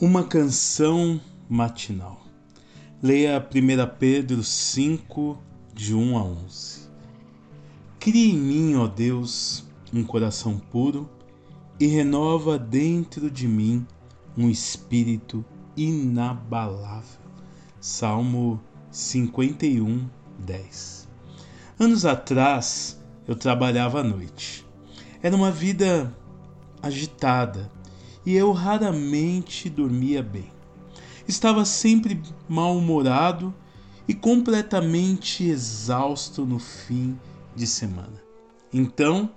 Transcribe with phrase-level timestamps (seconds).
[0.00, 2.24] Uma canção matinal.
[3.02, 5.36] Leia 1 Pedro 5,
[5.74, 6.88] de 1 a 11.
[7.98, 11.10] Cria em mim, ó Deus, um coração puro
[11.80, 13.84] e renova dentro de mim
[14.36, 15.44] um espírito
[15.76, 17.18] inabalável.
[17.80, 18.60] Salmo
[18.92, 21.08] 51, 10.
[21.76, 24.64] Anos atrás, eu trabalhava à noite.
[25.20, 26.16] Era uma vida
[26.80, 27.68] agitada
[28.28, 30.52] e eu raramente dormia bem.
[31.26, 33.54] Estava sempre mal-humorado
[34.06, 37.18] e completamente exausto no fim
[37.56, 38.22] de semana.
[38.70, 39.30] Então,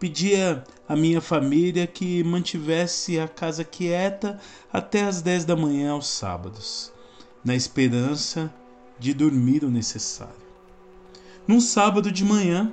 [0.00, 4.40] pedia à minha família que mantivesse a casa quieta
[4.72, 6.92] até as 10 da manhã aos sábados,
[7.44, 8.52] na esperança
[8.98, 10.34] de dormir o necessário.
[11.46, 12.72] Num sábado de manhã,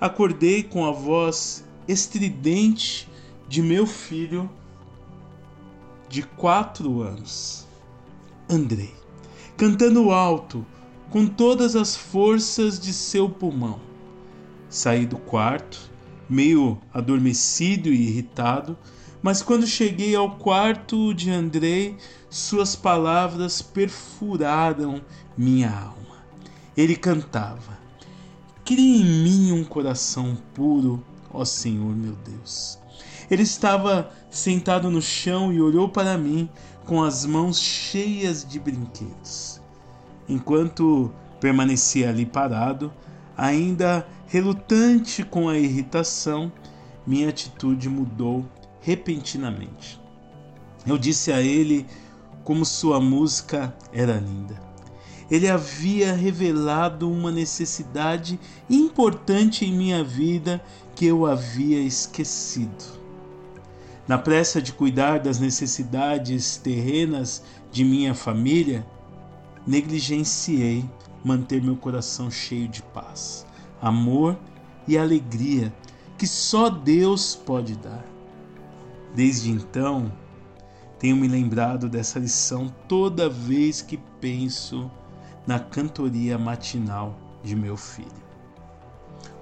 [0.00, 3.08] acordei com a voz estridente
[3.48, 4.48] de meu filho
[6.10, 7.68] de quatro anos,
[8.48, 8.92] Andrei,
[9.56, 10.66] cantando alto
[11.08, 13.80] com todas as forças de seu pulmão.
[14.68, 15.78] Saí do quarto,
[16.28, 18.76] meio adormecido e irritado,
[19.22, 21.96] mas quando cheguei ao quarto de Andrei,
[22.28, 25.00] suas palavras perfuraram
[25.38, 26.24] minha alma.
[26.76, 27.78] Ele cantava:
[28.64, 32.80] Cria em mim um coração puro, ó Senhor meu Deus.
[33.30, 36.48] Ele estava sentado no chão e olhou para mim
[36.84, 39.60] com as mãos cheias de brinquedos.
[40.28, 42.92] Enquanto permanecia ali parado,
[43.36, 46.52] ainda relutante com a irritação,
[47.06, 48.44] minha atitude mudou
[48.80, 50.00] repentinamente.
[50.84, 51.86] Eu disse a ele
[52.42, 54.60] como sua música era linda.
[55.30, 60.60] Ele havia revelado uma necessidade importante em minha vida
[60.96, 62.99] que eu havia esquecido.
[64.10, 68.84] Na pressa de cuidar das necessidades terrenas de minha família,
[69.64, 70.84] negligenciei
[71.24, 73.46] manter meu coração cheio de paz,
[73.80, 74.36] amor
[74.88, 75.72] e alegria
[76.18, 78.04] que só Deus pode dar.
[79.14, 80.10] Desde então,
[80.98, 84.90] tenho me lembrado dessa lição toda vez que penso
[85.46, 88.10] na cantoria matinal de meu filho.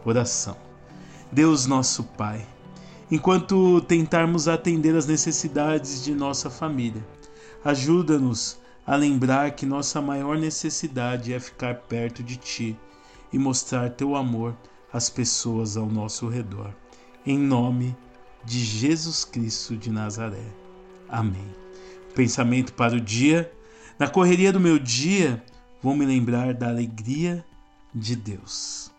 [0.04, 0.58] Oração.
[1.32, 2.46] Deus nosso Pai,
[3.10, 7.04] enquanto tentarmos atender às necessidades de nossa família.
[7.64, 12.76] Ajuda-nos a lembrar que nossa maior necessidade é ficar perto de Ti
[13.32, 14.56] e mostrar Teu amor
[14.92, 16.74] às pessoas ao nosso redor.
[17.26, 17.96] Em nome
[18.44, 20.44] de Jesus Cristo de Nazaré.
[21.08, 21.46] Amém.
[22.14, 23.50] Pensamento para o dia.
[23.98, 25.42] Na correria do meu dia,
[25.82, 27.44] vou me lembrar da alegria
[27.94, 28.90] de Deus.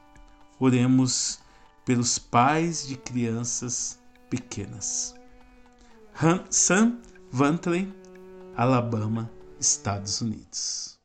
[0.60, 1.40] Oremos
[1.90, 3.98] pelos pais de crianças
[4.30, 5.16] pequenas.
[6.52, 7.00] Sam
[7.32, 7.92] Vantley,
[8.56, 9.28] Alabama,
[9.60, 11.00] Estados Unidos.